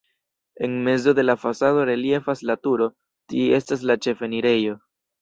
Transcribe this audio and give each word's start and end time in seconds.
En 0.55 0.83
mezo 0.83 1.13
de 1.13 1.21
la 1.21 1.37
fasado 1.37 1.85
reliefas 1.91 2.41
la 2.51 2.57
turo, 2.65 2.91
tie 3.35 3.55
estas 3.63 3.89
la 3.91 4.01
ĉefenirejo. 4.07 4.79